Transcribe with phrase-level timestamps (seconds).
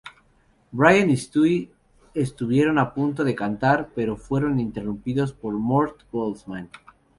[0.71, 1.69] Brian y Stewie
[2.15, 6.71] estuvieron a punto de cantar pero fueron interrumpidos por Mort Goldman.